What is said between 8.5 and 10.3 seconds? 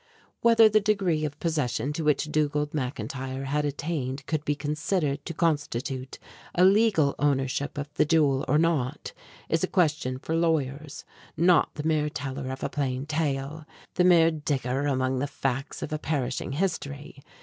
not is a question